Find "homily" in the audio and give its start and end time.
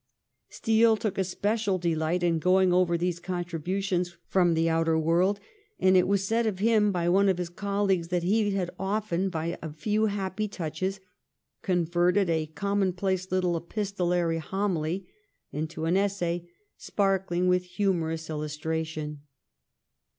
14.39-15.07